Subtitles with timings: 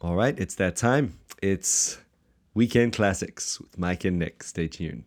[0.00, 1.18] All right, it's that time.
[1.42, 1.98] It's
[2.52, 4.42] Weekend Classics with Mike and Nick.
[4.42, 5.04] Stay tuned.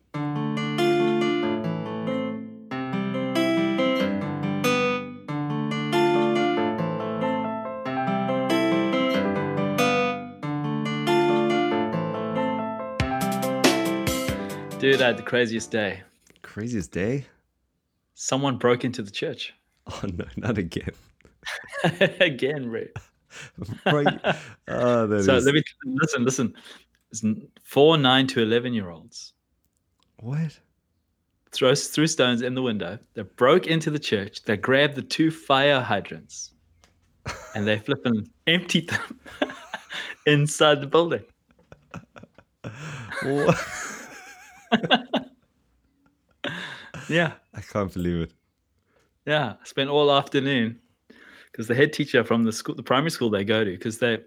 [14.80, 16.02] Dude, I had the craziest day.
[16.42, 17.26] Craziest day?
[18.14, 19.54] Someone broke into the church.
[19.86, 20.90] Oh no, not again.
[22.20, 22.84] Again, bro.
[23.86, 24.18] Right.
[24.68, 26.54] Oh, So is- let me listen, listen.
[27.10, 27.22] It's
[27.64, 29.32] four nine to eleven year olds
[30.20, 30.58] What?
[31.52, 32.98] throw threw stones in the window.
[33.14, 34.42] They broke into the church.
[34.42, 36.52] They grabbed the two fire hydrants,
[37.54, 39.20] and they flipping emptied them
[40.26, 41.24] inside the building.
[47.08, 48.32] Yeah, I can't believe it.
[49.26, 49.54] yeah.
[49.60, 50.78] I spent all afternoon
[51.50, 54.18] because the head teacher from the school, the primary school they go to, because they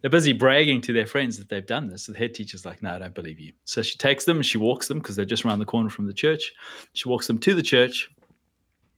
[0.00, 2.04] they're busy bragging to their friends that they've done this.
[2.04, 4.46] So the head teacher's like, "No, I don't believe you." So she takes them and
[4.46, 6.52] she walks them because they're just around the corner from the church.
[6.92, 8.10] She walks them to the church,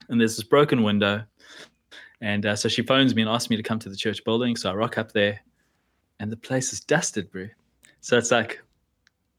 [0.08, 1.24] and there's this broken window.
[2.20, 4.56] And uh, so she phones me and asks me to come to the church building.
[4.56, 5.40] So I rock up there,
[6.20, 7.48] and the place is dusted, bro.
[8.00, 8.62] So it's like,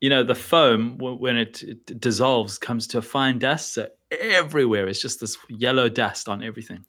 [0.01, 3.73] you know, the foam when it, it dissolves comes to a fine dust.
[3.73, 6.85] So everywhere is just this yellow dust on everything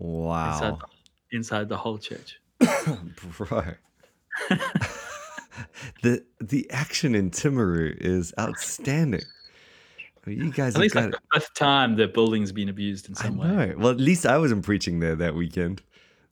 [0.00, 0.78] inside, Wow.
[1.30, 2.40] the, inside the whole church.
[3.38, 3.64] Bro.
[6.02, 9.22] the the action in Timaru is outstanding.
[10.26, 13.22] You guys I have got like the fifth time the building's been abused in I
[13.22, 13.74] some way.
[13.76, 15.82] Well, at least I wasn't preaching there that weekend.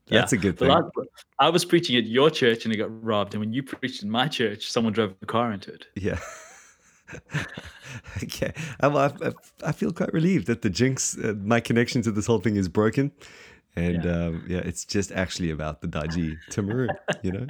[0.09, 0.69] That's a good thing.
[0.69, 0.91] last-
[1.39, 3.35] I was preaching at your church and it got robbed.
[3.35, 5.87] And when you preached in my church, someone drove a car into it.
[5.95, 6.19] Yeah.
[8.23, 8.53] okay.
[8.81, 12.27] I, I, I- I feel quite relieved that the jinx, uh, my connection to this
[12.27, 13.13] whole thing is broken.
[13.77, 14.27] And Yeah.
[14.27, 16.89] um, yeah, it's just actually about the dodgy Timaru,
[17.23, 17.47] you know?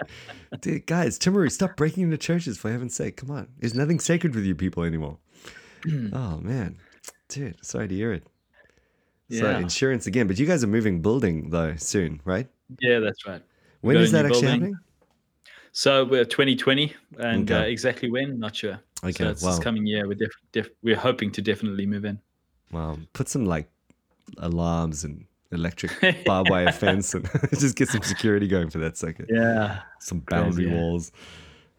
[0.60, 3.16] Dude, guys, Timaru, stop breaking into churches for heaven's sake.
[3.18, 3.48] Come on.
[3.58, 5.18] There's nothing sacred with you people anymore.
[6.12, 6.78] oh, man.
[7.28, 8.26] Dude, sorry to hear it.
[9.30, 9.58] So Yeah.
[9.58, 10.26] insurance again.
[10.26, 12.48] But you guys are moving building, though, soon, right?
[12.80, 13.42] Yeah, that's right.
[13.82, 14.60] When is that actually building.
[14.60, 14.74] happening?
[15.72, 18.78] So we're 2020 and uh, exactly when, not sure.
[19.02, 19.50] Okay, So it's wow.
[19.50, 20.06] this coming year.
[20.08, 22.18] We're, def- def- we're hoping to definitely move in.
[22.72, 23.68] Well, put some like
[24.38, 25.92] alarms and electric
[26.24, 27.28] barbed wire fence and
[27.58, 29.26] just get some security going for that second.
[29.28, 29.80] Yeah.
[30.00, 30.80] Some boundary Crazy, yeah.
[30.80, 31.12] walls.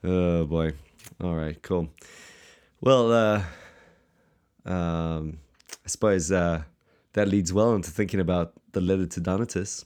[0.04, 0.72] Oh boy.
[1.24, 1.90] All right, cool.
[2.82, 3.44] Well, uh
[4.70, 5.38] um
[5.84, 6.64] I suppose uh
[7.14, 9.86] that leads well into thinking about the letter to Donatus.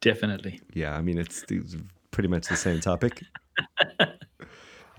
[0.00, 0.60] Definitely.
[0.74, 1.76] Yeah, I mean it's, it's
[2.10, 3.22] pretty much the same topic.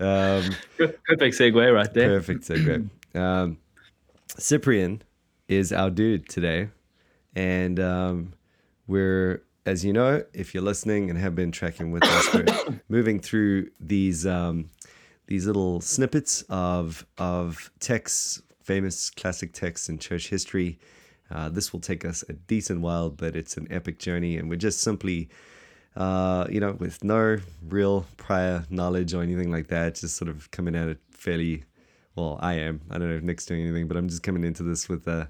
[0.00, 0.44] um
[0.76, 2.18] Perfect segue right there.
[2.18, 2.88] Perfect segue.
[3.14, 3.58] Um,
[4.38, 5.02] Cyprian
[5.48, 6.68] is our dude today,
[7.34, 8.32] and um,
[8.86, 13.20] we're, as you know, if you're listening and have been tracking with us, we're moving
[13.20, 14.70] through these um,
[15.26, 20.78] these little snippets of of texts, famous classic texts in church history.
[21.30, 24.56] Uh, this will take us a decent while, but it's an epic journey, and we're
[24.56, 25.28] just simply
[25.96, 30.50] uh, you know, with no real prior knowledge or anything like that, just sort of
[30.50, 31.64] coming at it fairly.
[32.16, 32.80] Well, I am.
[32.90, 35.28] I don't know if Nick's doing anything, but I'm just coming into this with a,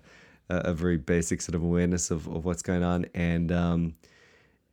[0.48, 3.94] a, a very basic sort of awareness of, of what's going on, and um,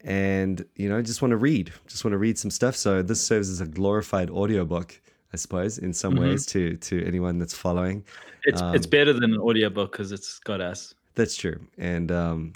[0.04, 2.76] and you know, just want to read, just want to read some stuff.
[2.76, 5.00] So this serves as a glorified audiobook,
[5.34, 8.04] I suppose, in some ways to to anyone that's following.
[8.44, 10.96] It's, it's better than an audiobook because it's got us.
[11.16, 11.60] That's true.
[11.78, 12.54] And um,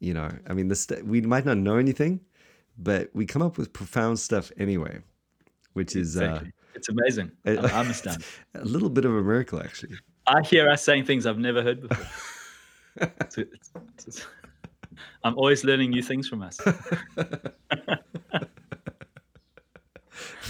[0.00, 2.20] you know, I mean, this we might not know anything,
[2.78, 5.00] but we come up with profound stuff anyway,
[5.72, 6.52] which is Exactly.
[6.74, 7.32] it's amazing.
[7.46, 8.22] uh, I'm, I'm
[8.54, 9.96] a little bit of a miracle, actually.
[10.26, 12.06] I hear us saying things I've never heard before.
[13.00, 13.70] It's- it's-
[14.06, 14.26] it's-
[15.24, 16.60] I'm always learning new things from us.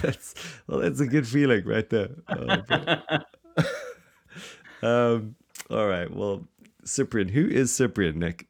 [0.00, 0.34] That's
[0.66, 2.09] well, that's a good feeling right there.
[2.28, 2.56] Oh,
[4.82, 5.37] um,
[5.71, 6.11] all right.
[6.12, 6.44] Well,
[6.84, 8.49] Cyprian, who is Cyprian, Nick?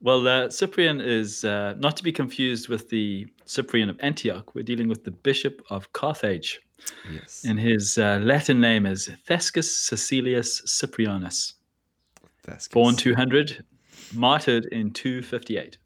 [0.00, 4.54] Well, uh, Cyprian is uh, not to be confused with the Cyprian of Antioch.
[4.54, 6.60] We're dealing with the Bishop of Carthage,
[7.12, 7.44] Yes.
[7.46, 11.54] and his uh, Latin name is Thascius Caecilius Cyprianus.
[12.72, 13.64] Born 200,
[14.14, 15.76] martyred in 258.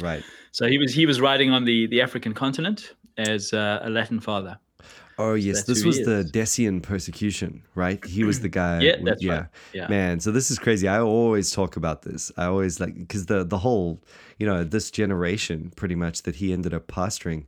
[0.00, 0.24] right.
[0.52, 4.18] So he was he was riding on the the African continent as uh, a Latin
[4.20, 4.58] father.
[5.18, 6.24] Oh yes, That's this was the.
[6.32, 8.02] Decian persecution, right?
[8.06, 8.80] He was the guy.
[8.80, 9.32] Yeah, with- that's yeah.
[9.32, 9.46] right.
[9.74, 9.88] Yeah.
[9.88, 10.88] Man, so this is crazy.
[10.88, 12.32] I always talk about this.
[12.36, 14.00] I always like because the the whole,
[14.38, 17.44] you know, this generation pretty much that he ended up pastoring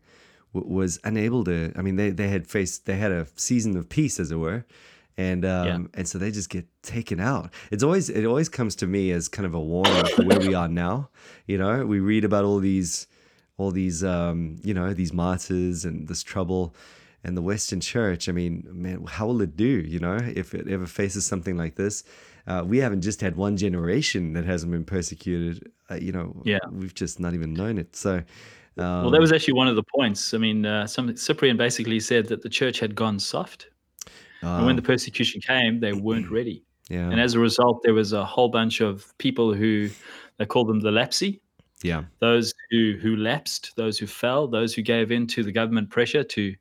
[0.55, 1.73] w- was unable to.
[1.77, 4.65] I mean, they they had faced they had a season of peace, as it were,
[5.17, 7.53] and um and so they just get taken out.
[7.71, 10.55] It's always it always comes to me as kind of a warning for where we
[10.55, 11.11] are now.
[11.47, 13.07] You know, we read about all these
[13.59, 16.75] all these um, you know these martyrs and this trouble
[17.25, 18.29] and the Western Church.
[18.29, 19.65] I mean, man, how will it do?
[19.65, 22.03] You know, if it ever faces something like this,
[22.49, 25.71] uh, we haven't just had one generation that hasn't been persecuted.
[25.89, 26.59] Uh, you know, Yeah.
[26.73, 27.95] we've just not even known it.
[27.95, 28.23] So,
[28.79, 30.35] um, Well, that was actually one of the points.
[30.35, 33.69] I mean, uh, some Cyprian basically said that the church had gone soft,
[34.43, 36.65] and when the persecution came, they weren't ready.
[36.89, 39.89] yeah, And as a result, there was a whole bunch of people who
[40.39, 41.41] they called them the lapsi,
[41.83, 45.91] yeah, those who who lapsed, those who fell, those who gave in to the government
[45.91, 46.55] pressure to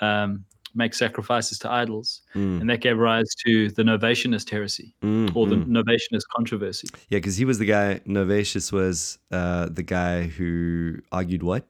[0.00, 5.34] um, make sacrifices to idols, mm, and that gave rise to the Novatianist heresy mm,
[5.36, 5.66] or the mm.
[5.66, 6.88] Novatianist controversy.
[7.08, 8.00] yeah, because he was the guy.
[8.06, 11.66] Novatius was uh, the guy who argued what?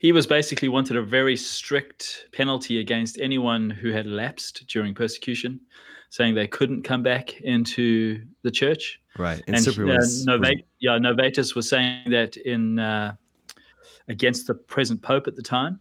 [0.00, 5.60] He was basically wanted a very strict penalty against anyone who had lapsed during persecution,
[6.08, 9.00] saying they couldn't come back into the church.
[9.18, 13.14] Right, and, And uh, was, was- yeah, Novatus was saying that in uh,
[14.08, 15.80] against the present pope at the time.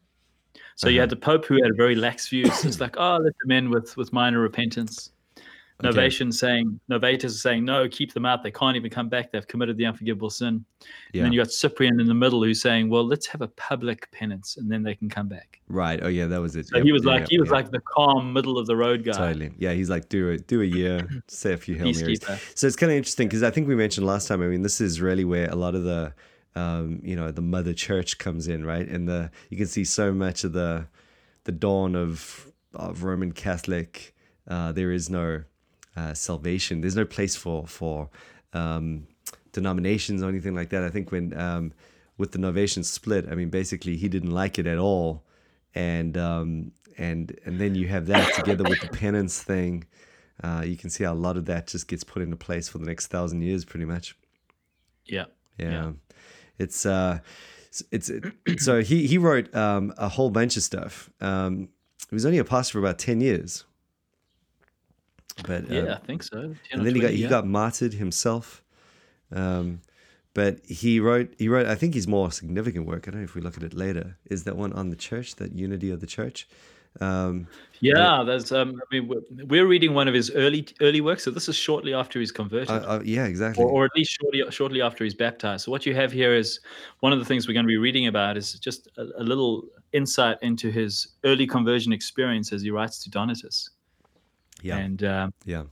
[0.79, 1.01] So you Uh-huh.
[1.03, 2.63] had the pope who had a very lax views.
[2.63, 5.11] it's like, oh, let them in with with minor repentance.
[5.81, 5.97] Okay.
[5.97, 8.43] Novatian saying, Novatus is saying, no, keep them out.
[8.43, 9.31] They can't even come back.
[9.31, 10.65] They've committed the unforgivable sin.
[11.13, 11.19] yeah.
[11.19, 14.11] And then you got Cyprian in the middle who's saying, well, let's have a public
[14.11, 15.61] penance and then they can come back.
[15.69, 15.97] right.
[16.03, 16.67] Oh yeah, that was it.
[16.67, 17.53] So Yep, he was like, he was yeah.
[17.55, 19.13] like the calm middle of the road guy.
[19.13, 19.53] Totally.
[19.57, 22.19] Yeah, he's like, do it, do a year, say a few Hail Marys.
[22.55, 24.41] So it's kind of interesting because I think we mentioned last time.
[24.41, 26.13] I mean, this is really where a lot of the,
[26.59, 28.88] um, you know, the mother church comes in, right?
[28.88, 30.88] And the you can see so much of the,
[31.45, 34.15] the dawn of of Roman Catholic.
[34.47, 35.44] Uh, there is no
[35.95, 36.81] uh, salvation.
[36.81, 38.09] There's no place for for
[38.53, 39.07] um,
[39.51, 40.83] denominations or anything like that.
[40.83, 41.73] I think when um,
[42.17, 45.23] with the Novatian split, I mean, basically he didn't like it at all,
[45.73, 49.85] and um, and and then you have that together with the penance thing.
[50.44, 52.77] Uh, you can see how a lot of that just gets put into place for
[52.77, 54.15] the next thousand years, pretty much.
[55.05, 55.25] Yeah.
[55.57, 55.91] Yeah, Yeah.
[56.59, 57.19] It's uh,
[57.91, 58.11] it's, it's
[58.63, 61.09] so he he wrote um, a whole bunch of stuff.
[61.21, 61.69] Um,
[62.09, 63.65] he was only a pastor for about ten years,
[65.45, 66.56] but uh, Yeah, I think so.
[66.71, 68.63] and then he got 20, he got martyred himself.
[69.31, 69.81] Um,
[70.33, 73.07] but he wrote he wrote I think his more significant work.
[73.07, 74.17] I don't know if we look at it later.
[74.25, 76.47] Is that one on the church, that unity of the church?
[77.01, 77.48] Um,
[77.81, 78.51] Yeah, there's.
[78.51, 81.24] Um, I mean, we're, we're reading one of his early early works.
[81.24, 83.63] So this is shortly after he's converted, uh, uh, yeah, exactly.
[83.63, 85.63] or, or at least shortly shortly after he's baptized.
[85.63, 86.60] So what you have here is
[87.00, 89.63] one of the things we're going to be reading about is just a, a little
[89.94, 93.69] insight into his early conversion experience as he writes to Donatus.
[94.62, 95.63] yeah, And um, yeah.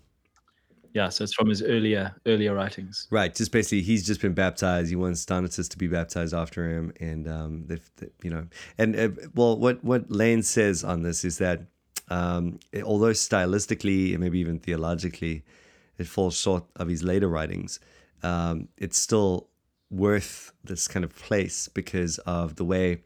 [0.97, 3.07] Yeah, so it's from his earlier earlier writings.
[3.11, 4.89] Right, just basically, he's just been baptized.
[4.89, 8.47] He wants Donatus to be baptized after him, and um, they've, they- you know,
[8.77, 11.61] and uh, well, what what Lane says on this is that
[12.09, 15.43] um, it- although stylistically and maybe even theologically,
[15.97, 17.79] it falls short of his later writings,
[18.23, 19.49] um, it's still
[19.91, 23.01] worth this kind of place because of the way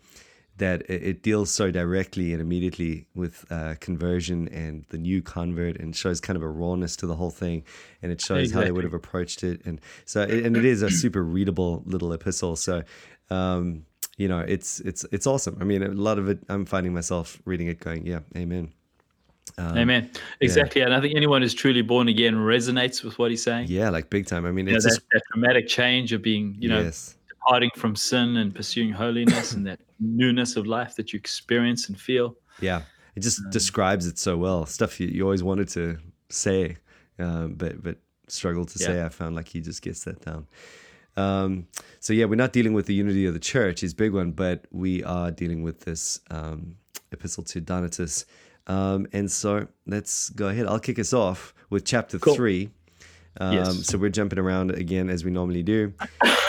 [0.61, 5.95] that it, deals so directly and immediately with uh, conversion and the new convert and
[5.95, 7.63] shows kind of a rawness to the whole thing.
[8.03, 9.65] And it shows how they would have approached it.
[9.65, 12.55] And so it, and it is a super readable little epistle.
[12.55, 12.83] So
[13.31, 13.87] um,
[14.17, 15.57] you know it's it's it's awesome.
[15.59, 18.71] I mean a lot of it i'm finding myself reading it going yeah amen.
[19.57, 20.09] Um, Amen.
[20.39, 20.81] Exactly.
[20.81, 23.67] And I think anyone who's truly born again resonates with what he's saying.
[23.67, 24.45] yeah like big time.
[24.45, 27.15] I mean You know, it's that, just that dramatic change of being, you know, yes
[27.45, 31.99] departing from sin and pursuing holiness and that newness of life that you experience and
[31.99, 32.35] feel.
[32.59, 32.81] Yeah,
[33.15, 34.65] it just Um, describes it so well.
[34.65, 35.97] Stuff you, you always wanted to
[36.29, 36.77] say,
[37.19, 39.03] um, but but struggled to say.
[39.03, 40.47] I found like he just gets that down.
[41.17, 41.67] Um,
[41.99, 44.65] so yeah, we're not dealing with the unity of the church, his big one, but
[44.71, 46.77] we are dealing with this um,
[47.11, 48.25] epistle to Donatus.
[48.67, 50.67] Um, and so let's go ahead.
[50.67, 52.35] I'll kick us off with chapter Cool.
[52.35, 52.69] three.
[53.39, 53.87] Um, Yes.
[53.87, 55.93] So we're jumping around again as we normally do.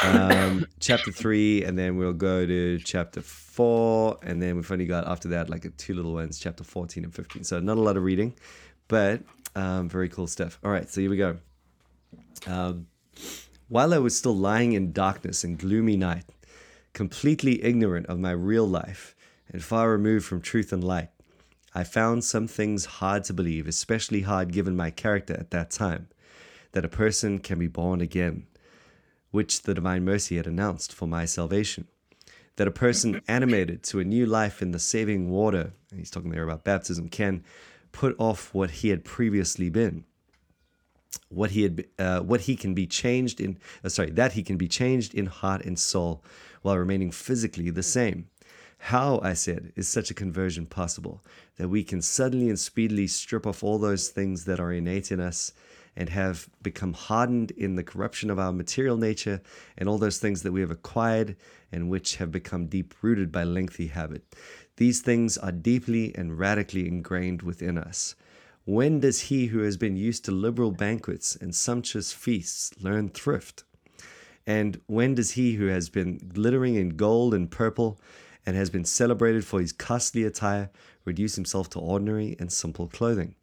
[0.04, 5.06] Um, chapter three, and then we'll go to chapter four, and then we've only got
[5.06, 7.44] after that like two little ones, chapter 14 and 15.
[7.44, 8.34] So not a lot of reading,
[8.88, 9.22] but
[9.54, 10.58] um, very cool stuff.
[10.64, 11.36] All right, so here we go.
[12.48, 12.88] Um,
[13.68, 16.24] while I was still lying in darkness and gloomy night,
[16.94, 19.14] completely ignorant of my real life
[19.48, 21.10] and far removed from truth and light,
[21.74, 26.08] I found some things hard to believe, especially hard given my character at that time,
[26.72, 28.46] that a person can be born again,
[29.30, 31.86] which the divine mercy had announced for my salvation.
[32.56, 36.30] That a person animated to a new life in the saving water, and he's talking
[36.30, 37.44] there about baptism, can
[37.92, 40.04] put off what he had previously been.
[41.28, 44.56] What he had uh, what he can be changed in uh, sorry that he can
[44.56, 46.24] be changed in heart and soul
[46.62, 48.28] while remaining physically the same.
[48.78, 51.22] How i said is such a conversion possible?
[51.56, 55.20] That we can suddenly and speedily strip off all those things that are innate in
[55.20, 55.52] us
[55.96, 59.40] and have become hardened in the corruption of our material nature
[59.76, 61.36] and all those things that we have acquired
[61.70, 64.22] and which have become deep rooted by lengthy habit.
[64.76, 68.14] These things are deeply and radically ingrained within us.
[68.64, 73.64] When does he who has been used to liberal banquets and sumptuous feasts learn thrift?
[74.46, 78.00] And when does he who has been glittering in gold and purple
[78.46, 80.70] and has been celebrated for his costly attire
[81.04, 83.34] reduce himself to ordinary and simple clothing?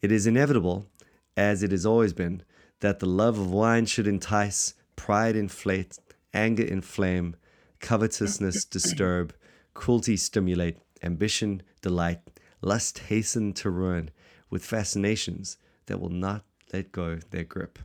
[0.00, 0.88] It is inevitable,
[1.36, 2.42] as it has always been,
[2.80, 5.98] that the love of wine should entice, pride inflate,
[6.34, 7.36] anger inflame,
[7.80, 9.32] covetousness disturb,
[9.74, 12.20] cruelty stimulate, ambition delight,
[12.60, 14.10] lust hasten to ruin,
[14.50, 17.78] with fascinations that will not let go their grip.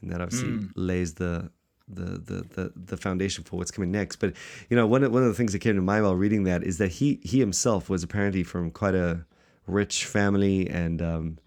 [0.00, 0.70] And that obviously mm.
[0.76, 1.50] lays the,
[1.88, 4.16] the the the the foundation for what's coming next.
[4.16, 4.34] But
[4.68, 6.62] you know, one of, one of the things that came to mind while reading that
[6.62, 9.24] is that he he himself was apparently from quite a
[9.66, 11.38] rich family and um,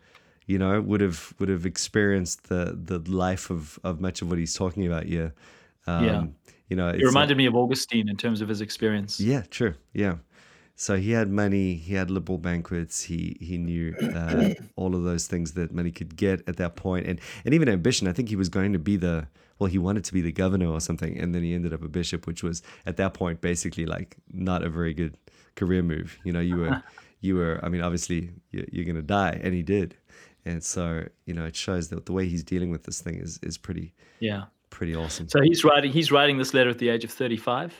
[0.47, 4.39] you know would have would have experienced the the life of of much of what
[4.39, 5.33] he's talking about here.
[5.87, 6.25] Um, yeah.
[6.69, 9.19] You know, it reminded like, me of Augustine in terms of his experience.
[9.19, 9.73] Yeah, true.
[9.93, 10.15] Yeah.
[10.77, 15.27] So he had money, he had liberal banquets, he he knew uh, all of those
[15.27, 18.07] things that money could get at that point, and and even ambition.
[18.07, 19.27] I think he was going to be the
[19.59, 21.87] well, he wanted to be the governor or something, and then he ended up a
[21.87, 25.17] bishop, which was at that point basically like not a very good
[25.55, 26.17] career move.
[26.23, 26.81] You know, you were
[27.21, 27.59] you were.
[27.61, 29.95] I mean, obviously you're going to die, and he did,
[30.45, 33.39] and so you know it shows that the way he's dealing with this thing is
[33.43, 35.29] is pretty yeah pretty awesome.
[35.29, 37.73] So he's writing he's writing this letter at the age of thirty five.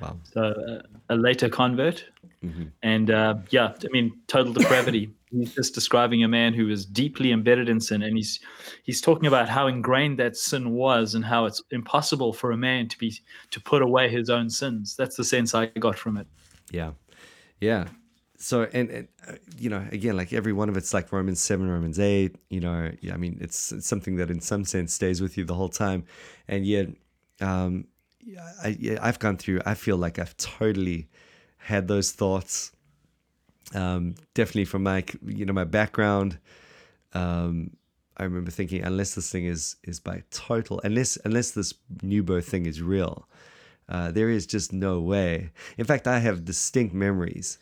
[0.00, 0.16] Wow.
[0.24, 2.04] So uh, a later convert.
[2.44, 2.64] Mm-hmm.
[2.82, 5.10] And uh, yeah, I mean, total depravity.
[5.30, 8.40] he's just describing a man who is deeply embedded in sin, and he's
[8.82, 12.88] he's talking about how ingrained that sin was, and how it's impossible for a man
[12.88, 13.14] to be
[13.50, 14.96] to put away his own sins.
[14.96, 16.26] That's the sense I got from it.
[16.70, 16.92] Yeah,
[17.60, 17.86] yeah.
[18.38, 21.68] So and, and uh, you know, again, like every one of it's like Romans seven,
[21.68, 22.36] Romans eight.
[22.50, 25.44] You know, yeah, I mean, it's, it's something that in some sense stays with you
[25.44, 26.04] the whole time,
[26.48, 26.88] and yet.
[27.40, 27.86] Um,
[28.62, 29.60] I, yeah, I've gone through.
[29.64, 31.08] I feel like I've totally
[31.58, 32.72] had those thoughts.
[33.74, 36.38] Um, definitely from my you know my background.
[37.12, 37.76] Um,
[38.16, 42.48] I remember thinking, unless this thing is is by total, unless unless this new birth
[42.48, 43.28] thing is real,
[43.88, 45.50] uh, there is just no way.
[45.76, 47.58] In fact, I have distinct memories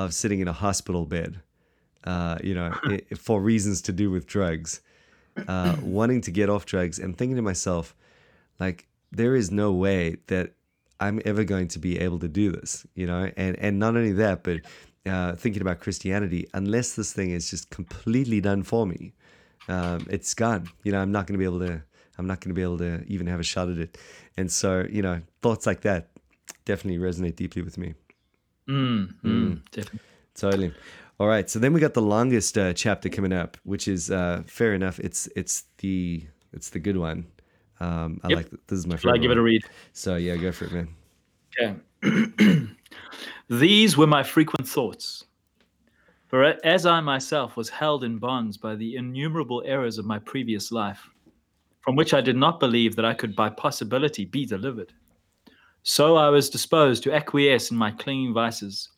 [0.00, 1.32] of sitting in a hospital bed,
[2.04, 4.80] uh, you know, it, for reasons to do with drugs,
[5.48, 7.94] uh, wanting to get off drugs, and thinking to myself,
[8.60, 8.78] like,
[9.10, 10.46] there is no way that
[11.04, 13.22] I'm ever going to be able to do this, you know?
[13.36, 14.58] And and not only that, but
[15.14, 19.12] uh, thinking about Christianity, unless this thing is just completely done for me,
[19.68, 20.68] um, it's gone.
[20.84, 21.82] You know, I'm not going to be able to.
[22.18, 23.98] I'm not going to be able to even have a shot at it.
[24.36, 26.08] And so, you know, thoughts like that
[26.64, 27.94] definitely resonate deeply with me.
[28.68, 29.62] Mm, mm, mm.
[29.70, 30.00] Definitely.
[30.34, 30.74] Totally.
[31.18, 31.48] All right.
[31.48, 35.00] So then we got the longest uh, chapter coming up, which is uh, fair enough.
[35.00, 37.26] It's it's the it's the good one.
[37.80, 38.36] Um, I yep.
[38.36, 39.14] like this is my favorite.
[39.14, 39.62] I give it a read.
[39.92, 40.88] So yeah, go for it, man.
[41.58, 42.68] Okay.
[43.48, 45.24] These were my frequent thoughts.
[46.26, 50.72] For as I myself was held in bonds by the innumerable errors of my previous
[50.72, 51.08] life,
[51.80, 54.92] from which I did not believe that I could by possibility be delivered,
[55.88, 58.90] so I was disposed to acquiesce in my clinging vices.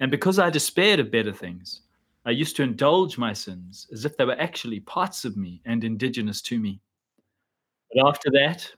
[0.00, 1.80] And because I despaired of better things,
[2.26, 5.82] I used to indulge my sins as if they were actually parts of me and
[5.84, 6.80] indigenous to me.
[7.94, 8.70] But after that,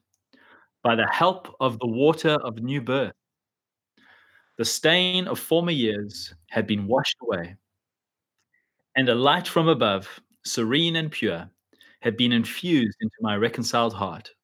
[0.82, 3.14] by the help of the water of new birth,
[4.58, 7.56] the stain of former years had been washed away,
[8.96, 11.50] and a light from above, serene and pure,
[12.00, 14.35] had been infused into my reconciled heart.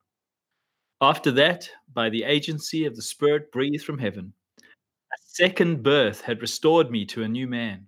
[1.03, 6.41] After that, by the agency of the Spirit breathed from heaven, a second birth had
[6.41, 7.87] restored me to a new man.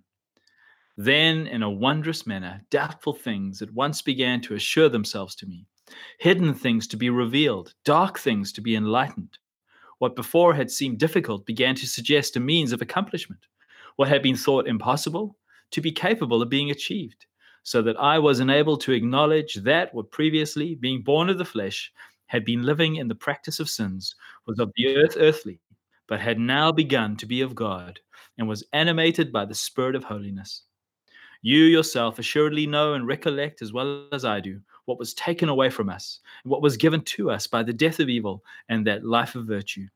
[0.97, 5.65] Then, in a wondrous manner, doubtful things at once began to assure themselves to me
[6.17, 9.37] hidden things to be revealed, dark things to be enlightened.
[9.99, 13.45] What before had seemed difficult began to suggest a means of accomplishment.
[13.95, 15.37] What had been thought impossible
[15.71, 17.27] to be capable of being achieved,
[17.63, 21.93] so that I was enabled to acknowledge that what previously, being born of the flesh,
[22.27, 24.15] had been living in the practice of sins,
[24.47, 25.59] was of the earth earthly,
[26.07, 27.99] but had now begun to be of God,
[28.37, 30.63] and was animated by the Spirit of holiness.
[31.41, 35.69] You yourself assuredly know and recollect as well as I do what was taken away
[35.69, 39.03] from us, and what was given to us by the death of evil and that
[39.03, 39.87] life of virtue.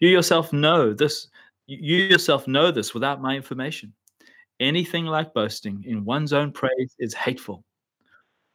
[0.00, 1.28] You yourself know this.
[1.66, 3.92] You yourself know this without my information.
[4.60, 7.64] Anything like boasting in one's own praise is hateful.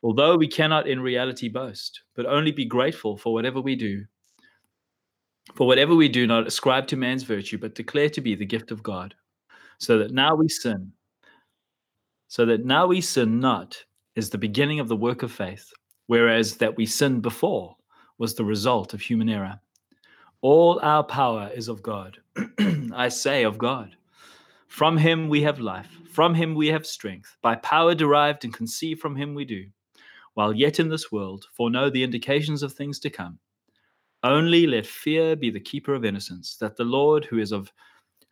[0.03, 4.05] Although we cannot in reality boast, but only be grateful for whatever we do.
[5.55, 8.71] For whatever we do, not ascribe to man's virtue, but declare to be the gift
[8.71, 9.13] of God.
[9.77, 10.91] So that now we sin,
[12.27, 13.83] so that now we sin not
[14.15, 15.71] is the beginning of the work of faith,
[16.07, 17.75] whereas that we sinned before
[18.17, 19.59] was the result of human error.
[20.41, 22.17] All our power is of God.
[22.93, 23.95] I say of God.
[24.67, 27.35] From him we have life, from him we have strength.
[27.41, 29.65] By power derived and conceived from him we do,
[30.33, 33.39] while yet in this world, foreknow the indications of things to come.
[34.23, 37.71] Only let fear be the keeper of innocence, that the Lord, who is of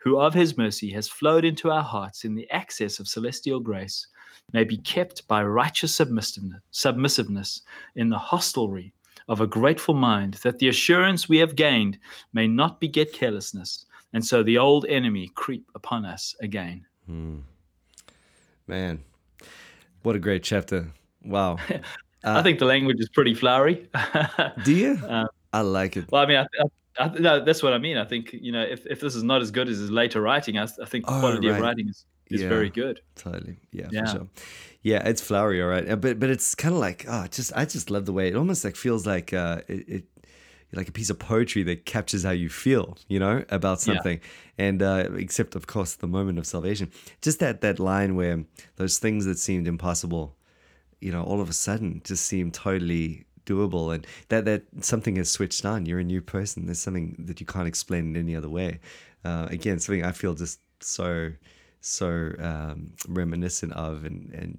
[0.02, 4.08] who of his mercy has flowed into our hearts in the access of celestial grace,
[4.54, 7.62] may be kept by righteous submissiveness, submissiveness
[7.96, 8.94] in the hostelry
[9.28, 12.00] of a grateful mind, that the assurance we have gained
[12.34, 16.86] may not beget carelessness, and so the old enemy creep upon us again.
[17.06, 17.40] Hmm.
[18.66, 19.04] Man,
[20.04, 20.92] what a great chapter.
[21.24, 21.58] Wow.
[22.24, 23.88] I think the language is pretty flowery.
[24.64, 25.00] Do you?
[25.08, 26.12] Um, I like it.
[26.12, 26.46] well, I mean, I,
[27.00, 27.98] I, I, no, that's what I mean.
[27.98, 30.58] I think you know, if, if this is not as good as his later writing,
[30.58, 31.56] I, I think the Oh, quality right.
[31.56, 32.50] of writing is, is Yeah.
[32.50, 33.00] very good.
[33.16, 33.58] Totally.
[33.72, 34.02] Yeah, Yeah.
[34.06, 34.28] for sure.
[34.84, 35.90] Yeah, it's flowery, all right.
[35.90, 38.36] Uh, But but it's kind of like oh, just I just love the way it
[38.36, 40.04] almost like feels like uh it, it
[40.72, 43.94] like a piece of poetry that captures how you feel, you know, about Yeah.
[43.96, 44.20] something.
[44.58, 46.92] And uh except of course the moment of salvation.
[47.22, 48.44] Just that that line where
[48.76, 50.36] those things that seemed impossible,
[51.02, 55.30] you know, all of a sudden just seem totally doable and that that something has
[55.30, 55.86] switched on.
[55.86, 56.66] You're a new person.
[56.66, 58.80] There's something that you can't explain in any other way.
[59.26, 61.30] Uh, again something i feel just so
[61.82, 64.58] so um, reminiscent of and and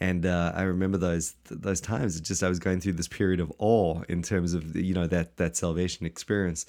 [0.00, 2.16] and uh, I remember those those times.
[2.16, 5.06] It just I was going through this period of awe in terms of you know
[5.06, 6.66] that that salvation experience.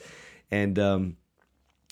[0.52, 1.18] And um,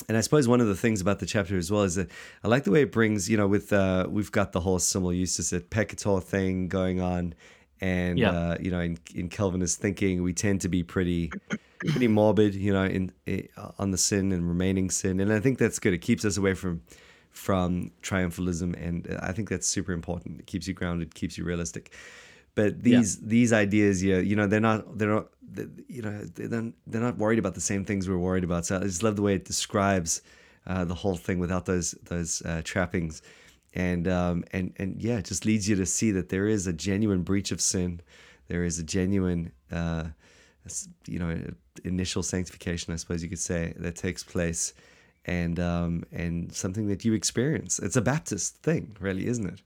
[0.08, 2.10] and I suppose one of the things about the chapter as well is that
[2.44, 5.12] I like the way it brings, you know, with uh, we've got the whole simul
[5.12, 7.34] justus et peccator thing going on,
[7.82, 8.32] and Yeah.
[8.32, 11.32] uh, you know, in, in Calvinist thinking, we tend to be pretty
[11.80, 13.48] pretty morbid, you know, in, in
[13.80, 15.94] on the sin and remaining sin, and I think that's good.
[15.94, 16.82] It keeps us away from
[17.32, 20.40] from triumphalism, and I think that's super important.
[20.40, 21.92] It keeps you grounded, keeps you realistic.
[22.58, 25.28] But these these ideas, yeah, you know, they're not they're not
[25.88, 28.66] you know they're they're not worried about the same things we're worried about.
[28.66, 30.24] So I just love the way it describes
[30.66, 33.22] uh, the whole thing without those those uh, trappings,
[33.76, 36.74] and um, and and yeah, it just leads you to see that there is a
[36.74, 38.02] genuine breach of sin,
[38.48, 40.06] there is a genuine uh,
[41.08, 41.40] you know
[41.84, 44.74] initial sanctification, I suppose you could say, that takes place
[45.28, 47.80] and um, and something that you experience.
[47.80, 49.62] It's a Baptist thing, really, isn't it?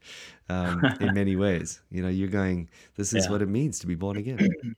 [0.48, 2.68] Um, in many ways, you know, you're going.
[2.96, 3.30] This is Yeah.
[3.32, 4.38] what it means to be born again.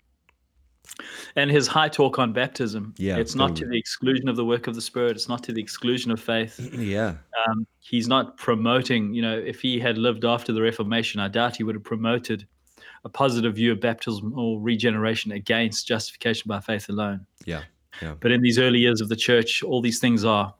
[1.34, 4.66] And his high talk on baptism, Yeah, it's not to the exclusion of the work
[4.68, 5.12] of the Spirit.
[5.16, 6.60] It's not to the exclusion of faith.
[6.78, 7.14] yeah,
[7.48, 11.56] Um, he's not promoting, you know, if he had lived after the Reformation, I doubt
[11.56, 12.46] he would have promoted
[13.04, 17.26] a positive view of baptism or regeneration against justification by faith alone.
[17.44, 17.62] yeah,
[18.00, 20.54] yeah, But in these early years of the church, all these things are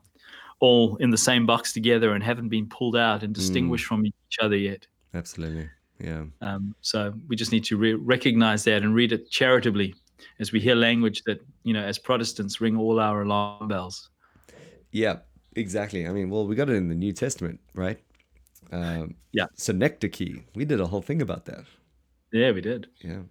[0.59, 4.37] all in the same box together and haven't been pulled out and distinguished from each
[4.41, 4.87] other yet.
[5.13, 5.69] absolutely.
[5.99, 9.95] Yeah, Um, so we just need to re- recognize that and read it charitably
[10.39, 14.09] as we hear language that, you know, as Protestants ring all our alarm bells.
[14.91, 15.19] yeah,
[15.55, 16.05] exactly.
[16.05, 17.97] I mean, well, we got it in the New Testament, right?
[18.73, 19.45] Um, Yeah.
[19.55, 20.43] Synecdoche.
[20.53, 21.63] We did a whole thing about that.
[22.33, 22.87] Yeah, we did.
[23.01, 23.21] Yeah,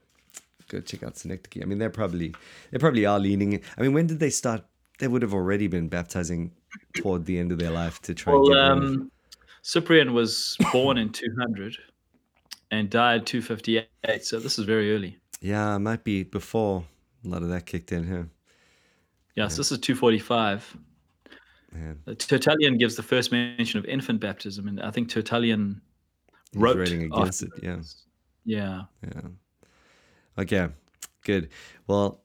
[0.69, 1.61] go check out Synecdoche.
[1.63, 2.35] I mean, they're probably
[2.71, 3.61] they probably are leaning.
[3.77, 4.65] I mean, when did they start?
[4.99, 6.53] They would have already been baptizing
[6.97, 9.11] toward the end of their life to try and Well, um,
[9.63, 11.77] Cyprian was born in 200
[12.71, 14.25] and died 258.
[14.25, 15.19] So this is very early.
[15.41, 16.85] Yeah, it might be before
[17.25, 18.29] a lot of that kicked in here.
[19.37, 20.77] Yeah, so this is 245.
[21.73, 25.81] Man, Tertullian gives the first mention of infant baptism, and I think Tertullian
[26.53, 27.51] he's wrote writing against it.
[27.61, 27.81] Yeah.
[28.45, 28.83] Yeah.
[29.03, 29.21] yeah.
[30.39, 30.69] Okay,
[31.25, 31.49] good.
[31.89, 32.21] Well,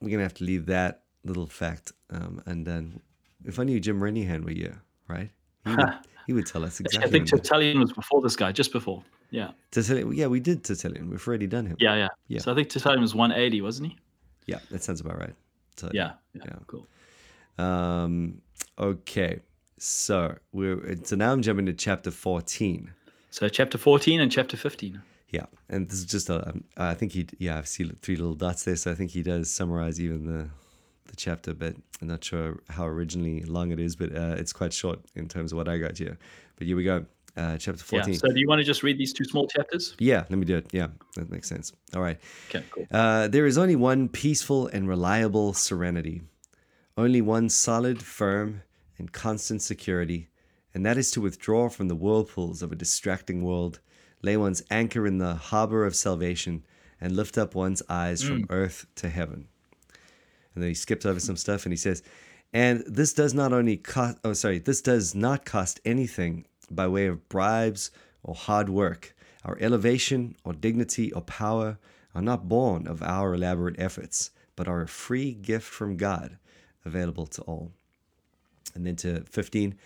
[0.00, 3.00] we're gonna have to leave that little fact um, then
[3.44, 5.30] If I knew Jim Renihan were here, right?
[5.64, 5.88] He would,
[6.26, 7.08] he would tell us exactly.
[7.08, 9.02] I think Tertullian was before this guy, just before.
[9.30, 9.50] Yeah.
[9.72, 11.10] Tertullian- yeah, we did Tertullian.
[11.10, 11.76] We've already done him.
[11.78, 12.08] Yeah, yeah.
[12.28, 12.40] Yeah.
[12.40, 13.98] So I think Tertullian was 180, wasn't he?
[14.46, 15.34] Yeah, that sounds about right.
[15.76, 16.12] So, Yeah.
[16.34, 16.42] Yeah.
[16.46, 16.58] Yeah.
[16.66, 16.86] Cool.
[17.58, 18.42] Um,
[18.78, 19.40] okay,
[19.78, 22.92] so we're so now I'm jumping to chapter fourteen.
[23.30, 25.02] So chapter 14 and chapter 15.
[25.28, 26.48] Yeah, and this is just a.
[26.48, 27.26] um, I think he.
[27.38, 30.48] Yeah, I see three little dots there, so I think he does summarize even the
[31.08, 34.72] the chapter, but I'm not sure how originally long it is, but uh, it's quite
[34.72, 36.18] short in terms of what I got here.
[36.56, 37.04] But here we go,
[37.36, 38.00] uh, chapter Yeah.
[38.02, 38.14] fourteen.
[38.14, 39.94] So do you want to just read these two small chapters?
[39.98, 40.66] yeah, let me do it.
[40.72, 41.72] Yeah, that makes sense.
[41.94, 42.18] All right.
[42.50, 42.86] Okay, cool.
[42.90, 46.22] Uh, there is only one peaceful and reliable serenity,
[46.96, 48.62] only one solid, firm,
[48.98, 50.28] and constant security,
[50.74, 53.80] and that is to withdraw from the whirlpools of a distracting world,
[54.22, 56.64] lay one's anchor in the harbor of salvation,
[57.00, 59.48] and lift up one's eyes from earth to heaven.
[60.56, 62.02] And then he skips over some stuff and he says,
[62.52, 67.06] and this does not only cost, oh, sorry, this does not cost anything by way
[67.06, 67.90] of bribes
[68.22, 69.14] or hard work.
[69.44, 71.78] Our elevation or dignity or power
[72.14, 76.38] are not born of our elaborate efforts, but are a free gift from God,
[76.86, 77.72] available to all.
[78.74, 79.76] And then to 15,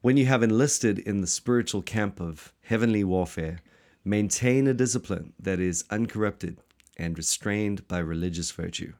[0.00, 3.58] when you have enlisted in the spiritual camp of heavenly warfare,
[4.04, 6.58] maintain a discipline that is uncorrupted
[6.96, 8.92] and restrained by religious virtue.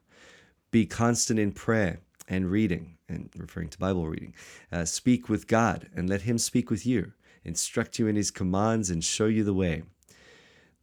[0.71, 4.35] Be constant in prayer and reading, and referring to Bible reading.
[4.71, 7.13] Uh, speak with God and let Him speak with you.
[7.43, 9.81] Instruct you in His commands and show you the way.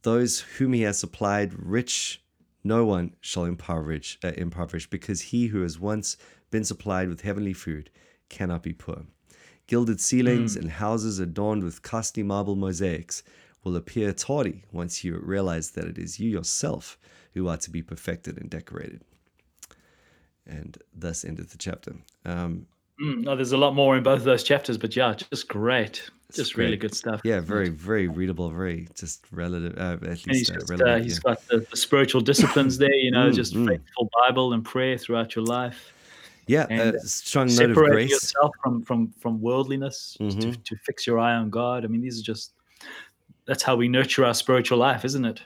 [0.01, 2.21] Those whom He has supplied rich,
[2.63, 6.17] no one shall impoverish, uh, impoverish, because he who has once
[6.51, 7.89] been supplied with heavenly food
[8.27, 9.05] cannot be poor.
[9.67, 13.23] Gilded ceilings and houses adorned with costly marble mosaics
[13.63, 16.97] will appear tawdry once you realize that it is you yourself
[17.33, 19.01] who are to be perfected and decorated.
[20.47, 21.93] And thus ended the chapter.
[22.25, 22.67] Um,
[22.99, 26.09] Mm, no, there's a lot more in both of those chapters, but yeah, just great.
[26.33, 26.63] Just great.
[26.65, 27.21] really good stuff.
[27.23, 30.95] yeah, very, very readable, very just relative, uh, at And he's, least uh, just, uh,
[30.97, 31.19] he's yeah.
[31.33, 33.67] got the, the spiritual disciplines there, you know, Mm, just mm.
[33.67, 35.93] faithful Bible and prayer throughout your life.
[36.47, 38.09] yeah, and, a uh, strong note of Separate grace.
[38.09, 40.63] yourself from from from worldliness to, Mhm.
[40.63, 41.83] to fix your eye on God.
[41.85, 42.53] I mean, these are just
[43.45, 45.39] that's how we nurture our spiritual life, isn't it?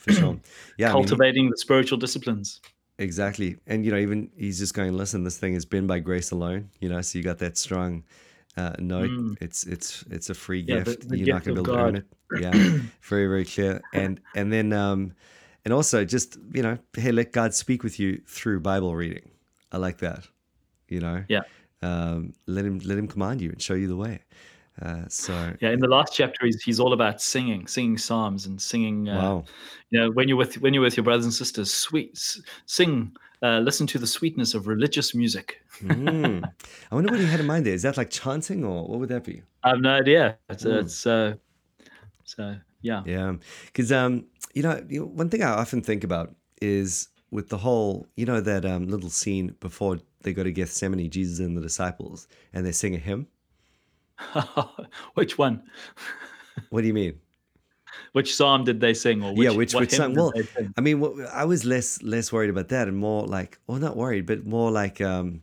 [0.00, 0.36] For sure.
[0.76, 2.60] Yeah, I mean, Cultivating the spiritual disciplines.
[3.00, 3.56] Exactly.
[3.66, 6.70] And, you know, even he's just going, listen, this thing has been by grace alone,
[6.80, 8.04] you know, so you got that strong
[8.58, 9.10] uh, note.
[9.10, 9.38] Mm.
[9.40, 11.08] It's, it's, it's a free Yeah, the- gift.
[11.08, 12.06] the You're not going to be able to earn it.
[12.38, 12.50] Yeah.
[13.02, 13.80] very, very clear.
[13.94, 15.14] And, and then, um,
[15.64, 19.30] and also just, you know, hey, let God speak with you through Bible reading.
[19.72, 20.28] I like that,
[20.88, 21.24] you know?
[21.28, 21.42] Yeah.
[21.82, 24.20] Um, let him, let him command you and show you the way.
[24.82, 28.60] Uh, so, Yeah, in the last chapter, he's, he's all about singing, singing psalms and
[28.60, 29.08] singing.
[29.08, 29.44] Uh, wow.
[29.90, 32.18] You know, when you're with when you're with your brothers and sisters, sweet,
[32.66, 33.12] sing,
[33.42, 35.62] uh, listen to the sweetness of religious music.
[35.82, 36.44] Mm.
[36.90, 37.74] I wonder what he had in mind there.
[37.74, 39.42] Is that like chanting or what would that be?
[39.64, 40.38] I have no idea.
[40.48, 40.80] It's, Mm.
[40.80, 41.34] it's uh,
[42.24, 43.02] so yeah.
[43.04, 43.34] Yeah,
[43.66, 47.58] because um, you know, you know, one thing I often think about is with the
[47.58, 51.60] whole, you know, that um, little scene before they go to Gethsemane, Jesus and the
[51.60, 53.26] disciples, and they sing a hymn.
[55.14, 55.62] which one?
[56.70, 57.20] What do you mean?
[58.12, 59.22] Which psalm did they sing?
[59.22, 60.14] Or which, yeah, which which song?
[60.14, 60.32] Well.
[60.76, 63.96] I mean, what, I was less less worried about that, and more like, well, not
[63.96, 65.42] worried, but more like, um,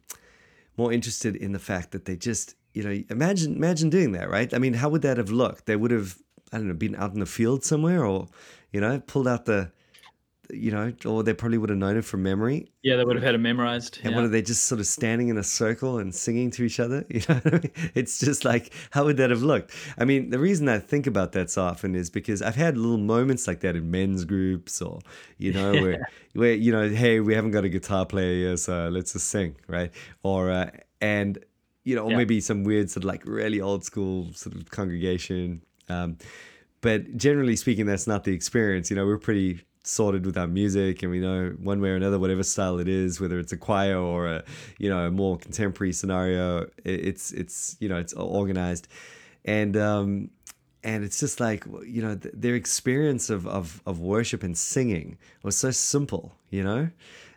[0.77, 4.53] more interested in the fact that they just, you know, imagine imagine doing that, right?
[4.53, 5.65] I mean, how would that have looked?
[5.65, 6.17] They would have,
[6.51, 8.27] I don't know, been out in the field somewhere, or
[8.71, 9.71] you know, pulled out the,
[10.51, 12.71] you know, or they probably would have known it from memory.
[12.83, 13.99] yeah, they would have had it memorized.
[14.03, 14.15] And yeah.
[14.15, 17.05] what are they just sort of standing in a circle and singing to each other?
[17.09, 17.71] You know, I mean?
[17.95, 19.73] it's just like how would that have looked?
[19.97, 22.97] I mean, the reason I think about that so often is because I've had little
[22.97, 24.99] moments like that in men's groups, or
[25.37, 28.89] you know, where where you know, hey, we haven't got a guitar player here, so
[28.89, 29.91] let's just sing, right?
[30.23, 31.37] Or uh, and
[31.83, 32.17] you know, or Yeah.
[32.17, 35.61] maybe some weird sort of like really old school sort of congregation.
[35.89, 36.17] Um,
[36.81, 38.89] but generally speaking, that's not the experience.
[38.89, 42.19] You know, we're pretty sorted with our music, and we know one way or another,
[42.19, 44.43] whatever style it is, whether it's a choir or a
[44.79, 48.87] you know a more contemporary scenario, it's it's you know it's organized,
[49.45, 50.29] and um,
[50.83, 55.17] and it's just like you know th- their experience of, of of worship and singing
[55.43, 56.89] was so simple, you know,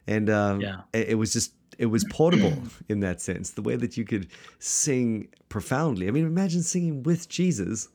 [0.07, 0.81] and um, Yeah.
[0.93, 3.51] it, it was just it was portable in that sense.
[3.51, 6.09] The way that you could sing profoundly.
[6.09, 7.89] I mean, imagine singing with Jesus,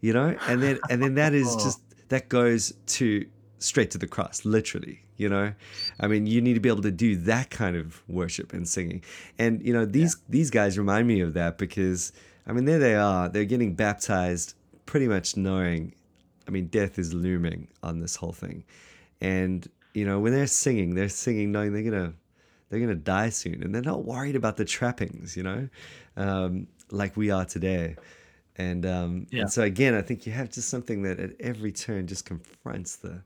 [0.00, 3.26] you know, and then and then that is just that goes to
[3.58, 5.02] straight to the cross, literally.
[5.16, 5.54] You know,
[5.98, 9.02] I mean, you need to be able to do that kind of worship and singing,
[9.38, 12.12] and you know these these guys remind me of that because
[12.46, 15.94] I mean, there they are, they're getting baptized, pretty much knowing,
[16.46, 18.64] I mean, death is looming on this whole thing,
[19.20, 22.12] and you know when they're singing, they're singing knowing they're gonna
[22.68, 25.68] they're gonna die soon, and they're not worried about the trappings, you know,
[26.16, 27.96] um, like we are today.
[28.58, 29.42] And, um, Yeah.
[29.42, 32.96] and so again, I think you have just something that at every turn just confronts
[32.96, 33.22] the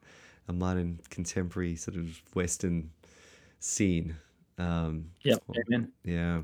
[0.48, 2.90] a modern contemporary sort of Western
[3.60, 4.16] scene.
[4.58, 5.36] Um, Yeah,
[5.68, 5.92] amen.
[6.04, 6.42] yeah.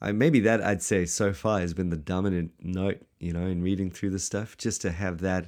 [0.00, 3.62] I, maybe that I'd say so far has been the dominant note, you know, in
[3.62, 5.46] reading through the stuff, just to have that,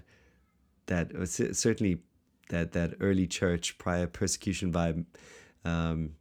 [0.87, 2.03] that uh, certainly
[2.49, 5.05] that that early church prior persecution vibe.
[5.65, 6.17] Um,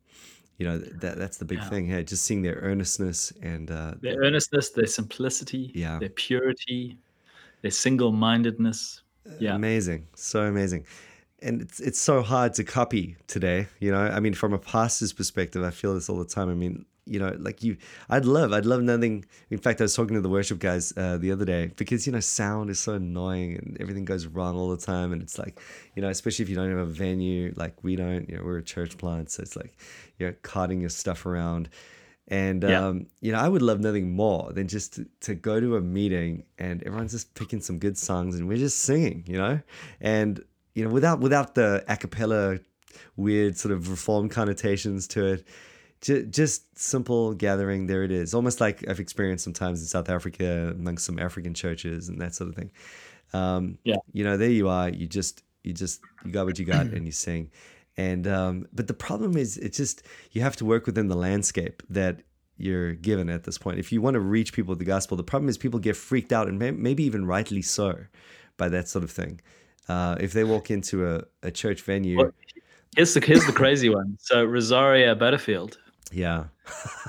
[0.59, 1.69] you know, that that's the big Yeah.
[1.69, 1.87] thing.
[1.87, 5.97] Hey, just seeing their earnestness and uh, Their earnestness, their simplicity, Yeah.
[5.99, 6.97] their purity,
[7.61, 9.01] their single-mindedness.
[9.39, 9.55] Yeah.
[9.55, 10.07] Amazing.
[10.15, 10.85] So amazing.
[11.41, 14.01] And it's it's so hard to copy today, you know.
[14.01, 16.49] I mean, from a pastor's perspective, I feel this all the time.
[16.49, 17.77] I mean, you know, like you
[18.09, 19.25] I'd love, I'd love nothing.
[19.49, 22.11] In fact, I was talking to the worship guys uh, the other day because you
[22.11, 25.13] know, sound is so annoying and everything goes wrong all the time.
[25.13, 25.59] And it's like,
[25.95, 28.57] you know, especially if you don't have a venue like we don't, you know, we're
[28.57, 29.77] a church plant, so it's like
[30.17, 31.69] you're carting your stuff around.
[32.27, 32.85] And Yeah.
[32.87, 35.81] um, you know, I would love nothing more than just to, to go to a
[35.81, 39.61] meeting and everyone's just picking some good songs and we're just singing, you know,
[39.99, 40.43] and
[40.79, 42.59] you know, without without the a cappella
[43.17, 45.47] weird sort of reform connotations to it.
[46.01, 48.33] Ju- Just simple gathering, there it is.
[48.33, 52.49] Almost like I've experienced sometimes in South Africa amongst some African churches and that sort
[52.49, 52.71] of thing.
[53.33, 53.97] Um, Yeah.
[54.13, 54.87] you know, there you are.
[54.89, 57.51] You just, you just, you got what you got, and you sing.
[57.97, 61.83] And um, but the problem is, it's just you have to work within the landscape
[61.89, 62.21] that
[62.57, 63.77] you're given at this point.
[63.79, 66.31] If you want to reach people with the gospel, the problem is people get freaked
[66.31, 67.89] out, and may- maybe even rightly so,
[68.55, 69.41] by that sort of thing.
[69.89, 72.31] Uh, if they walk into a, a church venue, Well,
[72.95, 74.17] Here's the here's the crazy one.
[74.19, 75.77] So Rosaria Butterfield
[76.11, 76.45] yeah,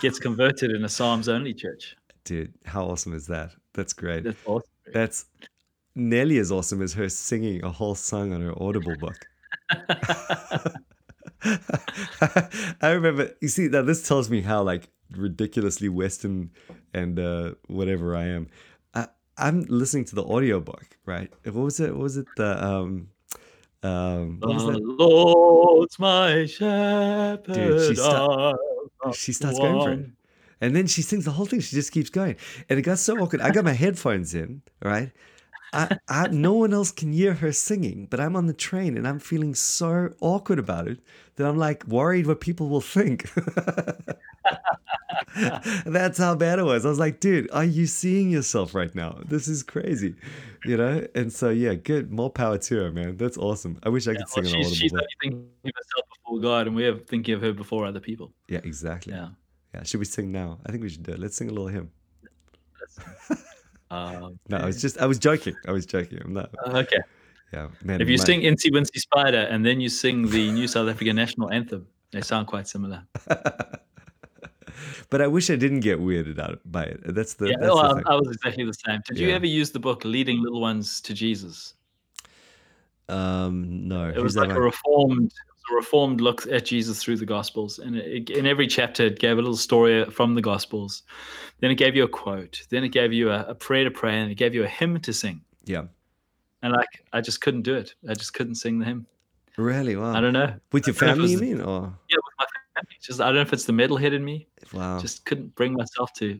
[0.01, 1.97] gets converted in a Psalms only church.
[2.25, 3.53] dude, how awesome is that?
[3.73, 4.25] That's great.
[4.25, 4.69] That's awesome.
[4.93, 5.25] That's
[5.95, 9.27] nearly as awesome as her singing a whole song on her Audible book.
[12.83, 13.31] I remember.
[13.41, 16.51] You see, now this tells me how like ridiculously Western
[16.93, 18.49] and uh, whatever I am.
[19.41, 21.33] I'm listening to the audiobook, right?
[21.45, 21.91] What was it?
[21.91, 22.27] What was it?
[22.37, 23.09] The um,
[23.83, 24.81] um, The?
[24.83, 27.43] Lord's my shepherd.
[27.45, 28.57] Dude, she sta-
[29.15, 30.11] she starts going for it.
[30.61, 31.61] And then she sings the whole thing.
[31.61, 32.37] She just keeps going.
[32.69, 33.41] And it got so awkward.
[33.41, 35.11] I got my headphones in, right?
[35.73, 39.07] I, I, no one else can hear her singing, but I'm on the train and
[39.07, 40.99] I'm feeling so awkward about it
[41.37, 43.31] that I'm like worried what people will think.
[45.87, 46.85] That's how bad it was.
[46.85, 49.21] I was like, dude, are you seeing yourself right now?
[49.27, 50.17] This is crazy,
[50.65, 51.07] you know?
[51.15, 52.11] And so, yeah, good.
[52.11, 53.17] More power to her, man.
[53.17, 53.79] That's awesome.
[53.83, 54.75] I wish I could Well, sing an she's, audible.
[54.77, 58.33] she's only thinking of herself before God, and we're thinking of her before other people.
[58.49, 59.13] Yeah, exactly.
[59.13, 59.29] Yeah.
[59.75, 59.85] Yeah.
[59.85, 60.59] Should we sing now?
[60.67, 61.21] I think we should do it.
[61.21, 61.91] Let's sing a little hymn.
[63.91, 65.55] Um, No, I was just, I was joking.
[65.67, 66.21] I was joking.
[66.25, 66.51] I'm not.
[66.69, 66.99] okay.
[67.53, 68.01] Yeah, man.
[68.01, 71.17] If you my- sing Incy Wincy Spider and then you sing the new South African
[71.17, 73.03] national anthem, they sound quite similar.
[75.11, 77.01] but I wish I didn't get weirded out by it.
[77.15, 78.13] That's the yeah, that's well, the I.
[78.13, 79.01] I was exactly the same.
[79.09, 81.75] Did you ever use the book Leading Little Ones to Jesus?
[83.09, 85.33] um, no, It who's was like a reformed,
[85.71, 89.33] a reformed look at Jesus through the Gospels, and it, in every chapter it gave
[89.39, 91.03] a little story from the Gospels.
[91.61, 92.63] Then it gave you a quote.
[92.71, 95.01] Then it gave you a, a prayer to pray, and it gave you a hymn
[95.01, 95.43] to sing.
[95.65, 95.85] yeah,
[96.63, 97.95] And like, I just couldn't do it.
[98.09, 99.07] I just couldn't sing the hymn.
[99.57, 99.97] really?
[99.97, 100.15] Wow.
[100.15, 100.55] I don't know.
[100.73, 101.61] With your I don't know if it family, you mean?
[101.61, 102.97] Or Yeah, with my family.
[103.03, 104.47] Just I don't know if it's the metalhead in me.
[104.73, 106.39] wow, Just couldn't bring myself to.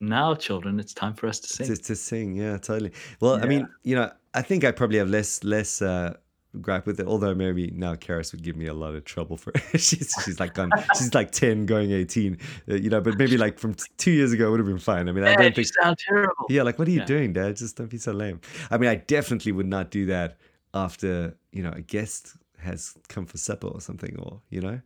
[0.00, 1.66] Now, children, it's time for us to sing.
[1.68, 2.34] to, to sing.
[2.34, 2.90] Yeah, totally.
[3.20, 6.14] Well, I mean, you know, I think I probably have less less uh,
[6.60, 7.06] gripe with it.
[7.06, 9.62] Although maybe now Karis would give me a lot of trouble for it.
[9.80, 10.70] she's she's like gone.
[10.98, 12.38] she's like ten, going eighteen.
[12.68, 15.08] Uh, you know, but maybe like from t- two years ago would have been fine.
[15.08, 15.74] I mean, I Dad, don't you think.
[15.82, 16.46] sound terrible.
[16.48, 17.06] Yeah, like what are you Yeah.
[17.06, 17.56] doing, Dad?
[17.56, 18.40] Just don't be so lame.
[18.70, 20.36] I mean, I definitely would not do that
[20.74, 24.80] after you know a guest has come for supper or something, or you know,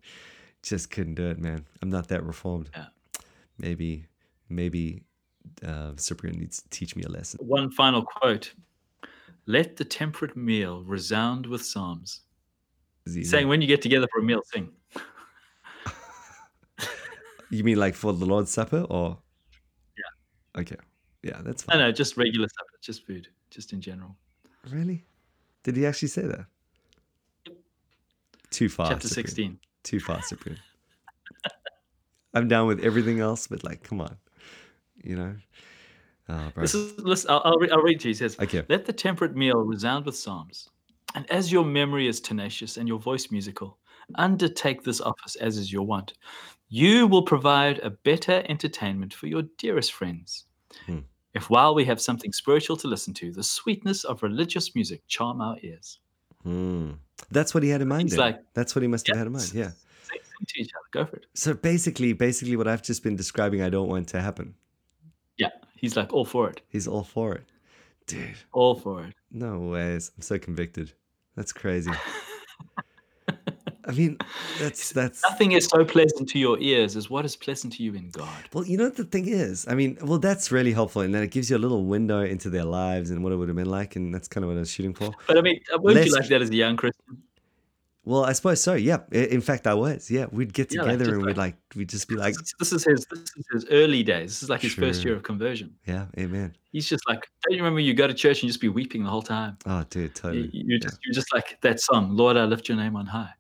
[0.63, 1.65] just couldn't do it, man.
[1.83, 2.71] I'm not that reformed.
[2.75, 2.87] Yeah.
[3.59, 4.05] Maybe,
[4.49, 5.03] maybe
[5.65, 7.41] uh, Cyprian needs to teach me a lesson.
[7.43, 8.53] One final quote.
[9.47, 12.21] Let the temperate meal resound with psalms.
[13.05, 14.71] He- Saying when you get together for a meal, sing.
[17.51, 19.19] you mean like for the Lord's Supper, or
[19.97, 20.61] yeah?
[20.63, 20.77] Okay,
[21.23, 21.81] yeah, that's No, fine.
[21.81, 24.17] no, just regular stuff, just food, just in general.
[24.69, 25.05] Really?
[25.63, 26.47] Did he actually say that?
[28.51, 28.89] Too far.
[28.89, 29.27] Chapter Cyprian.
[29.27, 29.59] 16.
[29.85, 30.59] Too far, Cyprian.
[32.35, 34.17] I'm down with everything else, but like, come on,
[35.03, 35.37] you know.
[36.29, 36.53] Oh.
[36.57, 38.15] This is, listen, I'll, I'll, read, I'll read to you.
[38.15, 38.65] He says, Okay.
[38.69, 40.69] Let the temperate meal resound with psalms.
[41.15, 43.79] And as your memory is tenacious and your voice musical,
[44.17, 46.15] undertake this office as is your wont.
[46.69, 50.45] You will provide a better entertainment for your dearest friends.
[50.85, 51.01] Hmm.
[51.35, 55.41] If while we have something spiritual to listen to, the sweetness of religious music charm
[55.41, 56.01] our ears.
[56.43, 56.93] Hmm.
[57.31, 58.17] That's what he had in mind.
[58.17, 59.53] Like- That's what he must have had in mind.
[59.55, 59.71] Yeah.
[60.03, 61.05] Sing, sing to each other.
[61.05, 61.27] Go for it.
[61.35, 64.55] So basically, basically, what I've just been describing, I don't want to happen.
[65.77, 66.61] He's like, all for it.
[66.69, 67.45] He's all for it,
[68.07, 68.35] dude.
[68.53, 69.15] All for it.
[69.31, 70.11] No ways.
[70.17, 70.93] I'm so convicted.
[71.37, 71.93] That's crazy.
[73.89, 74.19] I mean,
[74.59, 75.23] that's that's.
[75.23, 78.49] Nothing is so pleasant to your ears as what is pleasant to you in God.
[78.53, 79.65] Well, you know what the thing is.
[79.69, 82.51] I mean, well, that's really helpful, and then it gives you a little window into
[82.51, 84.61] their lives and what it would have been like, and that's kind of what I
[84.61, 85.13] was shooting for.
[85.29, 87.23] But I mean, uh, weren't Less- you like that as a young Christian?
[88.07, 88.75] Well, I suppose so.
[88.75, 88.99] Yeah.
[89.11, 90.09] In fact, I was.
[90.13, 92.35] Yeah, we'd get Yeah, like, together just and we'd like- like we'd just be like,
[92.61, 94.31] This is- his this is his early days.
[94.31, 95.75] This is like his first year of conversion.
[95.87, 96.55] yeah, amen.
[96.71, 99.03] He's just like, don't you remember you go to church and you just be weeping
[99.03, 99.59] the whole time?
[99.67, 100.51] Oh, dude, totally.
[100.53, 103.33] you're just you're just like that song, Lord, I lift your name on high.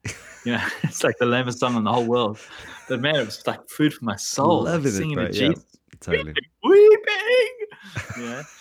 [0.45, 2.39] You know, it's like the lamest song in the whole world.
[2.89, 4.65] But man, it was like food for my soul.
[4.65, 5.29] like Loving it, singing bro.
[5.29, 5.65] to Yeah, Jesus,
[6.01, 6.35] totally.
[6.65, 7.55] weeping.
[8.21, 8.43] Yeah.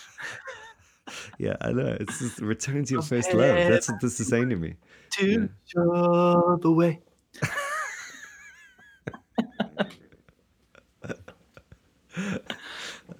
[1.38, 1.96] Yeah, I know.
[2.00, 3.56] It's just return to your oh, first love.
[3.70, 4.74] That's what this is saying to me.
[5.16, 7.00] To show the way.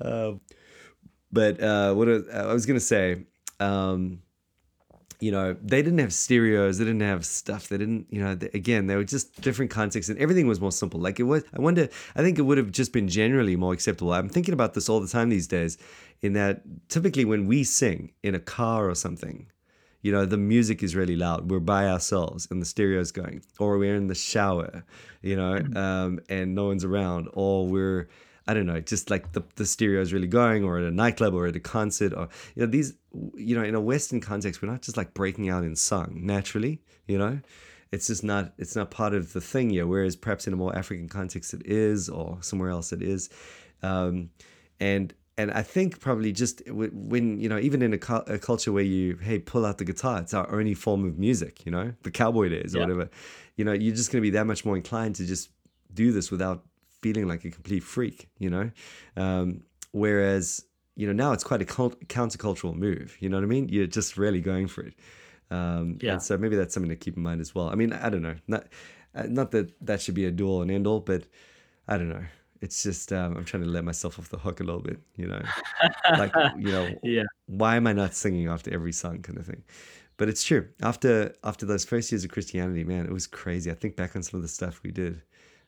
[0.01, 0.41] Um,
[1.33, 3.25] but uh, what I, I was gonna say,
[3.61, 4.21] um,
[5.21, 8.49] you know, they didn't have stereos, they didn't have stuff, they didn't, you know, they,
[8.53, 11.01] again, they were just different contexts, and everything was more simple.
[11.01, 14.13] Like it was, I wonder, I think it would have just been generally more acceptable.
[14.13, 15.79] I'm thinking about this all the time these days,
[16.23, 19.47] in that typically when we sing in a car or something,
[20.07, 21.51] you know, the music is really loud.
[21.51, 24.85] We're by ourselves and the stereo's going, or we're in the shower,
[25.21, 28.09] you know, um, and no one's around, or we're
[28.47, 31.35] I don't know, just like the, the stereo is really going, or at a nightclub,
[31.35, 32.95] or at a concert, or you know, these,
[33.35, 36.81] you know, in a Western context, we're not just like breaking out in song naturally,
[37.09, 37.41] you know,
[37.91, 39.89] it's just not, it's not part of the thing yet.
[39.89, 43.29] Whereas perhaps in a more African context, it is, or somewhere else, it is,
[43.83, 44.31] um,
[44.79, 48.73] and and I think probably just when you know, even in a, cu- a, culture
[48.73, 51.93] where you hey pull out the guitar, it's our only form of music, you know,
[52.03, 52.85] the cowboy days or yeah.
[52.85, 53.11] whatever,
[53.57, 55.51] you know, you're just going to be that much more inclined to just
[55.93, 56.65] do this without
[57.03, 58.71] feeling like a complete freak, you know?
[59.17, 63.49] Um, whereas, you know, now it's quite a cult- countercultural move, you know what I
[63.49, 63.69] mean?
[63.69, 64.95] You're just really going for it.
[65.51, 66.19] Um, yeah.
[66.19, 67.69] so maybe that's something to keep in mind as well.
[67.69, 68.37] I mean, I don't know.
[68.49, 68.67] Not,
[69.15, 71.25] uh, not that that should be a dual and end all, but
[71.87, 72.25] I don't know.
[72.61, 75.27] It's just um, I'm trying to let myself off the hook a little bit, you
[75.27, 75.43] know,
[76.11, 77.25] like you know, yeah.
[77.47, 79.63] Why am I not singing after every song, kind of thing?
[80.17, 80.69] But it's true.
[80.83, 83.71] After after those first years of Christianity, man, it was crazy.
[83.71, 85.23] I think back on some of the stuff we did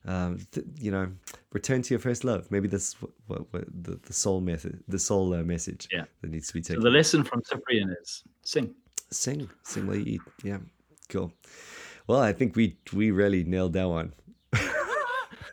[0.07, 1.11] um, th- you know,
[1.53, 2.51] return to your first love.
[2.51, 6.05] Maybe that's what, what, what the, the soul method, the soul uh, message yeah.
[6.21, 6.83] that needs to be taken.
[6.83, 8.75] So the lesson from Cyprian is sing,
[9.11, 10.21] sing, sing while you eat.
[10.43, 10.59] Yeah,
[11.09, 11.33] cool.
[12.07, 14.15] Well, I think we we really nailed that one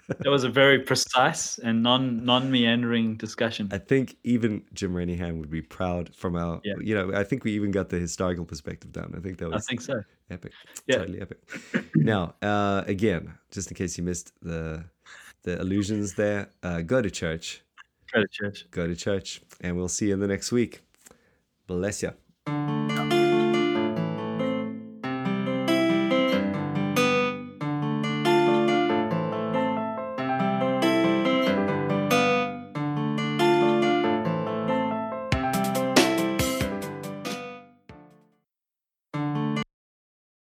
[0.08, 3.70] that was a very precise and non non meandering discussion.
[3.72, 6.62] I think even Jim Renihan would be proud from our.
[6.64, 6.74] Yeah.
[6.80, 9.14] You know, I think we even got the historical perspective down.
[9.18, 9.64] I think that was.
[9.64, 10.02] I think so.
[10.30, 10.52] Epic.
[10.88, 10.98] Yeah.
[10.98, 11.40] Totally epic.
[11.96, 14.86] now, uh, again, just in case you missed the
[15.44, 17.62] the illusions there, uh, go to church.
[18.14, 18.66] Go to church.
[18.72, 20.82] Go to church, and we'll see you in the next week.
[21.68, 22.85] Bless you.